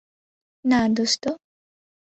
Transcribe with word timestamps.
না, 0.65 0.79
দোস্ত। 0.89 1.23